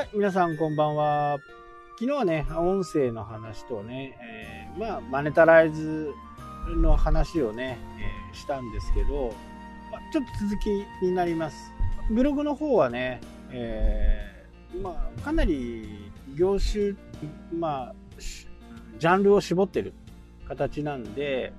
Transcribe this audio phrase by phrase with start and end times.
[0.00, 1.36] はい、皆さんこんばんは。
[1.98, 6.14] 昨日はね、音声の話とね、えー、まあ、マネタライズ
[6.74, 9.34] の話をね、えー、したんですけど、
[9.92, 10.70] まあ、ちょっと続き
[11.04, 11.70] になります。
[12.10, 13.20] ブログの方はね、
[13.50, 16.94] えー、まあ、かなり業種、
[17.52, 17.94] まあ、
[18.98, 19.92] ジャンルを絞ってる
[20.48, 21.52] 形なんで、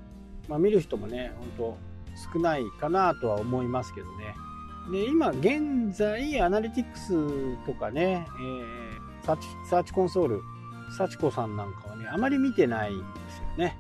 [0.50, 1.78] まあ、見る人もね、本
[2.16, 4.34] 当少ないかなとは思いますけどね。
[4.90, 10.42] で、今現在、アナリティクスとかね、えー、サーチ、サーチコンソール、
[10.98, 13.78] 幸子さんなんかはね、あまり見てないんですよね。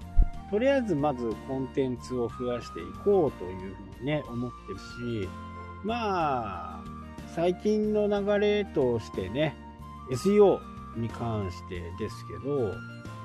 [0.49, 4.79] とりあえずまずコンテンツを増やしていこうというふうにね、思ってる
[5.23, 5.29] し、
[5.83, 6.83] まあ、
[7.35, 9.55] 最近の流れとしてね、
[10.11, 10.59] SEO
[10.97, 12.73] に関してですけど、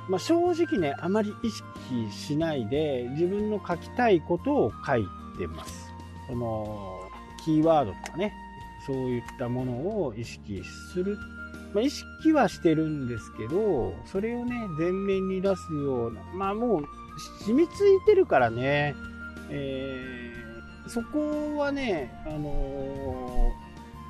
[0.08, 1.64] まあ、正直ね、あまり意識
[2.12, 5.04] しないで自分の書きたいことを書い
[5.36, 5.92] てます。
[6.28, 7.05] その、
[7.46, 8.34] キーワードとかね、
[8.86, 11.16] そういったものを意識する。
[11.72, 16.84] まあ、意識はしてるんですけど、それをね、前面に出すような、まあもう
[17.44, 18.94] 染みついてるからね、
[19.50, 23.52] えー、そこはね、あの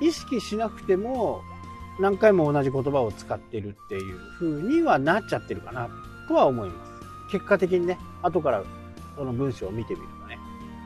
[0.01, 1.41] ー、意識しなくても
[1.99, 5.89] 何回も同じ言葉を使ってるっていう風にはなっちゃってるかな
[6.27, 6.91] とは思います。
[7.31, 8.63] 結果的にね、後から
[9.15, 10.39] その文章を見てみるとね。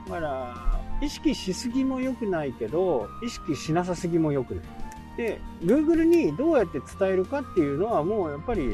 [0.08, 4.66] だから、意識しすぎも良くないけど、意識しなさすぎも良くない。
[5.18, 8.74] で、Google にどうやって伝えるかっていうのはもうやっぱり、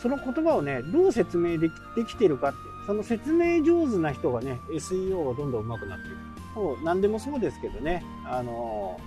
[0.00, 6.10] その言葉をね、どう説明できできてるかって、その説明上手な人がね、SEO がどんどん上手くなってい
[6.54, 6.60] く。
[6.60, 8.98] もう何でもそうですけどね、あの、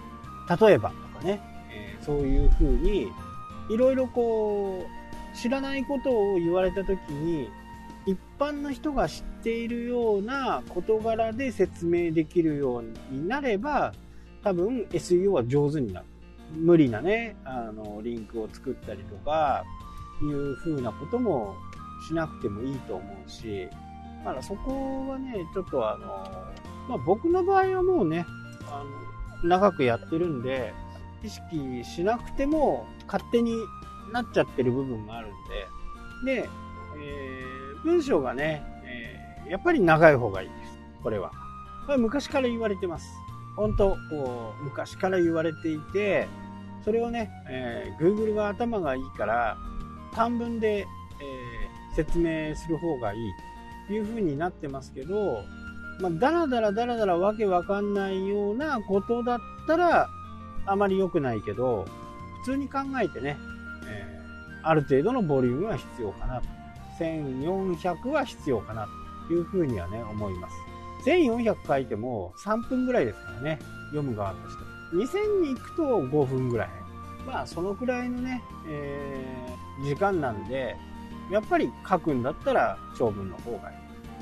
[0.61, 3.07] 例えばとかね、えー、そういうふうに、
[3.69, 4.85] いろいろこ
[5.33, 7.49] う、知らないことを言われた時に、
[8.05, 13.93] 一般の人が知っているような事柄で説明できるようになれば、
[14.43, 16.05] 多分 SEO は上手になる。
[16.55, 19.63] 無理なね、あの、リンクを作ったりとか、
[20.21, 21.55] いう風なことも
[22.07, 23.69] しなくてもいいと思うし、
[24.25, 26.07] だからそこはね、ちょっとあの、
[26.89, 28.25] まあ、僕の場合はもうね、
[28.69, 28.83] あ
[29.43, 30.73] の、長くやってるんで、
[31.23, 33.53] 意識しなくても勝手に
[34.11, 36.49] なっちゃってる部分があるんで、で、
[36.97, 38.63] えー文章がね、
[39.49, 40.79] やっぱり長い方がいいです。
[41.03, 41.31] これは。
[41.85, 43.09] これ昔から言われてます。
[43.55, 46.27] 本当こう、昔から言われていて、
[46.85, 49.57] それをね、えー、Google が頭がいいから、
[50.13, 53.19] 短文で、えー、説明する方がいい
[53.87, 55.43] という風になってますけど、
[55.99, 60.09] まあ、だらだらだらだらわけわかんないようなことだったら、
[60.65, 61.85] あまり良くないけど、
[62.43, 63.35] 普通に考えてね、
[63.87, 66.47] えー、ある程度のボリュームは必要かなと。
[66.99, 68.98] 1400は必要かなと
[69.33, 70.55] いうふうにはね、思います。
[71.05, 74.63] 1400書いても3分ぐらいですからね、読む側として。
[74.95, 76.69] 2000に行くと5分ぐらい。
[77.25, 80.75] まあ、そのくらいのね、えー、時間なんで、
[81.31, 83.73] やっぱり書くんだったら長文の方がい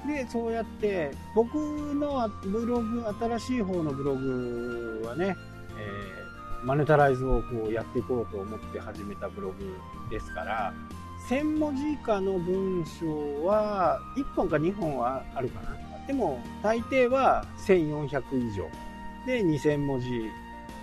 [0.06, 0.08] い。
[0.08, 5.36] で、そうやって、僕のブログ、新しい方のブログはね、
[5.78, 9.76] えー、マネタライズをこうやっていこうと思って始めたブログ
[10.10, 10.74] ですから、
[11.30, 15.78] 1000文字以下の文章は1本か2本はあるかな。
[16.08, 18.70] でも大抵は1400以上
[19.26, 20.08] で2000文字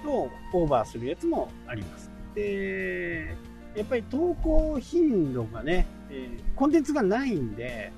[0.07, 2.11] をオーバーするやつもあります。
[2.35, 3.35] で、
[3.75, 7.91] やっぱり投稿頻度がね、えー、コンテンツがないんで、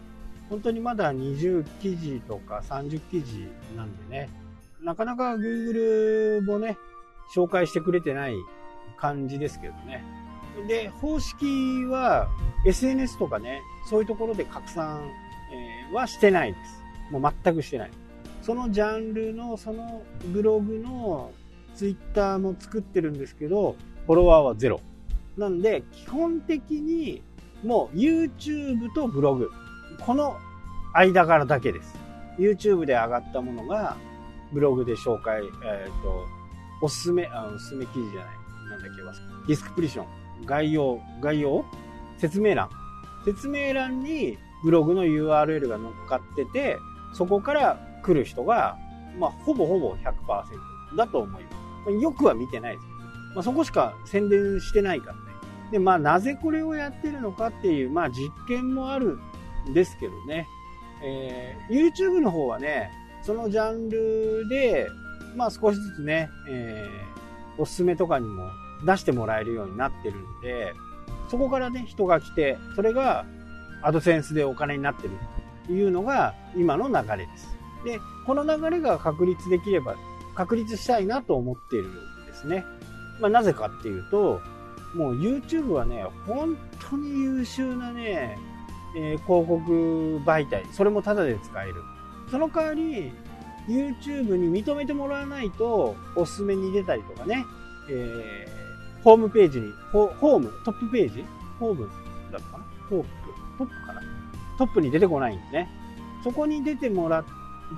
[0.49, 4.29] 本当にまだ20記事とか30記事なんでね、
[4.81, 6.79] なかなか Google もね、
[7.35, 8.37] 紹介してくれてない
[8.97, 10.05] 感じですけどね。
[10.65, 12.29] で、方式は
[12.65, 15.01] SNS とかね、そういうところで拡散、
[15.53, 16.83] えー、はしてないです。
[17.13, 17.91] もう全くしてない。
[18.43, 21.31] そのジャンルの、そのブログの
[21.75, 24.81] ツイッターも作ってるんですけど、フォロワーはゼロ。
[25.37, 27.23] なんで、基本的に
[27.63, 29.51] もう YouTube とブログ、
[30.01, 30.37] この
[30.95, 31.95] 間柄だけです。
[32.39, 33.97] YouTube で上がったものが
[34.53, 36.25] ブログで紹介、えっ、ー、と、
[36.83, 38.47] おすすめ、あ、おすすめ記事じゃない。
[38.71, 40.07] なんだっけ、ディスクプリション。
[40.45, 41.65] 概要、概要？
[42.19, 42.69] 説明欄。
[43.25, 46.79] 説明欄にブログの URL が乗っかってて、
[47.13, 48.77] そこから来る人が、
[49.19, 51.93] まあ、ほぼほぼ100%だと思います。
[51.93, 52.85] よくは見てないです、
[53.35, 55.21] まあ、そこしか宣伝してないからね。
[55.73, 59.19] で、まあ、なぜこれをやってるのかっていう、まあ、実験もある
[59.71, 60.47] んですけどね。
[61.03, 62.91] えー、YouTube の方はね、
[63.23, 64.89] そのジャンルで、
[65.37, 68.49] まあ、少しずつね、えー、おすすめとかにも
[68.85, 70.75] 出してもらえるようになってるんで、
[71.29, 73.25] そこからね、人が来て、それが
[73.83, 75.11] アドセンスでお金になってる
[75.67, 77.57] というのが今の流れです。
[77.85, 79.97] で、この流れが確立できれば、
[80.35, 82.65] 確立したいなと思っているんですね。
[83.21, 84.41] まあ、なぜかっていうと、
[84.95, 86.57] もう YouTube はね、本
[86.91, 88.39] 当に優秀なね、
[88.97, 91.75] えー、広告媒体、それもタダで使える。
[92.31, 93.13] その代わり、
[93.69, 97.45] YouTube に認めてもらわないと、おすすめに出たりとかね、
[97.91, 98.66] えー、
[99.07, 101.25] ホームページに、ホーム、トップページ？
[101.61, 101.89] ホーム
[102.33, 102.65] だったかな？
[102.89, 103.09] トップ、
[103.57, 104.03] トップかな？
[104.59, 105.71] トップに出てこないんでね。
[106.25, 107.25] そこに出てもらっ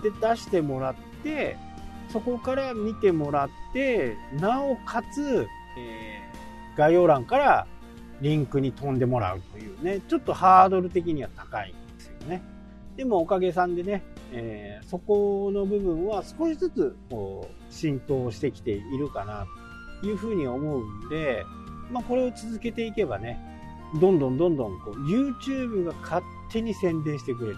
[0.00, 1.58] て、出してもらって、
[2.08, 5.46] そこから見てもらって、なおかつ、
[5.76, 7.66] えー、概要欄から
[8.22, 12.42] リンクに飛んでもらうというね、ちょっとハードル的には高いんですよね。
[12.96, 14.02] でもおかげさんでね、
[14.32, 19.46] えー、そこの部分は少しずつこう浸透してきているかな
[20.02, 21.44] いうふうに思うんで、
[21.90, 23.38] まあ、これを続けていけばね、
[24.00, 27.56] どんどんどんどんこう YouTube が勝手に宣伝してくれる。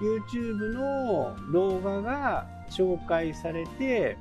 [0.00, 4.16] YouTube の動画が紹介されて、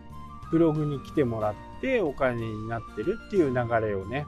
[0.51, 4.25] ブログに来てもらってお金になってるっていう流れをね、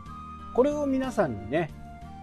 [0.54, 1.72] これを皆さんにね、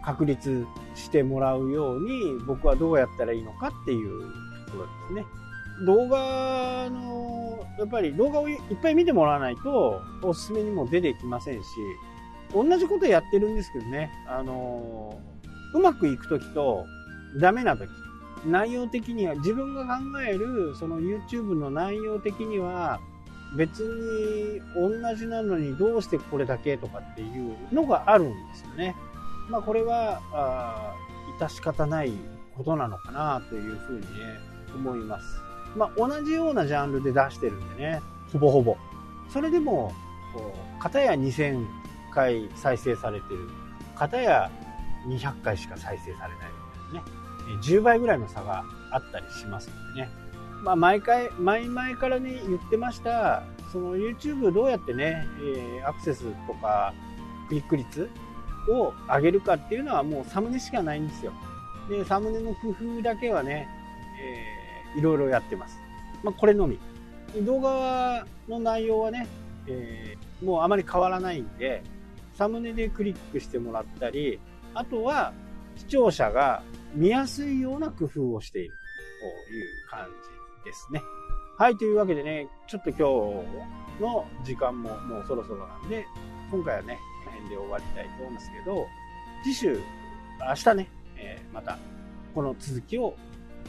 [0.04, 4.20] 確立してもらうように僕はどうやったらいいのかっていう
[4.66, 5.24] ところですね。
[5.86, 7.33] 動画の、
[7.78, 11.66] やっぱり動画をいっぱい見てもらわないとおすすめにも出てきませんし、
[12.52, 15.20] 同じことやってるんですけどね、あの
[15.74, 16.84] うまくいくときと
[17.40, 17.90] ダメなとき、
[18.46, 23.00] 内容的には自分が考えるその YouTube の内容的には
[23.56, 28.94] 別に同じなのにどうしてこれだけとかっていうのがあるんですよね。
[29.48, 30.94] まあこれは、あ
[31.40, 32.12] 致し方ない
[32.56, 34.06] ことなのかなというふうにね、
[34.74, 35.24] 思います。
[35.76, 38.76] まあ同じようなジャンルで出してるんでね、ほぼほぼ。
[39.30, 39.92] それでも、
[40.32, 41.66] こう、片や2000
[42.12, 43.48] 回再生されてる。
[43.96, 44.50] 片や
[45.06, 46.50] 200回しか再生されない
[46.92, 47.60] みたいなね。
[47.62, 50.08] 10倍ぐらいの差があったりしますのでね。
[50.62, 56.94] まあ、毎回、前々からね、言ってました、その YouTube どうやってね、えー、アクセスとか
[57.48, 58.08] クリック率
[58.68, 61.32] を上げるかっていうのはもうサムネしかないんですよ。
[61.88, 63.68] で、サムネの工夫だけはね、
[64.22, 64.63] えー、
[64.96, 65.78] いろいろやってます。
[66.22, 66.78] まあ、これのみ。
[67.42, 69.26] 動画の内容はね、
[69.66, 71.82] えー、もうあまり変わらないんで、
[72.34, 74.40] サムネでクリックしてもらったり、
[74.74, 75.32] あとは
[75.76, 76.62] 視聴者が
[76.94, 78.74] 見やすいような工夫をしている
[79.48, 80.08] という感
[80.64, 81.02] じですね。
[81.58, 86.06] はい、というわけでね、ちょっと今日の時間ももうそろそろなんで、
[86.50, 88.86] 今回はね、この辺で終わりたいと思いますけど、
[89.44, 89.80] 次週、
[90.40, 91.78] 明日ね、えー、また
[92.34, 93.14] この続きを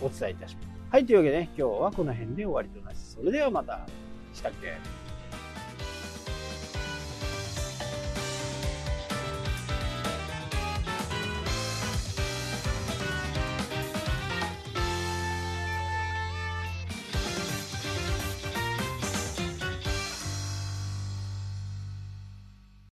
[0.02, 0.75] お伝えいたします。
[0.92, 3.16] はい、というわけでね、今日はこの辺で終わりとなります。
[3.16, 3.86] それではまた、
[4.34, 4.78] したっけ？